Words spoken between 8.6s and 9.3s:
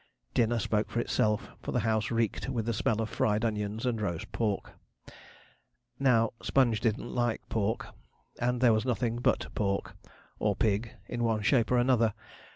there was nothing